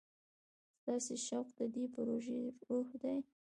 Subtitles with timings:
[0.79, 3.15] ستاسو شوق د دې پروژې روح دی.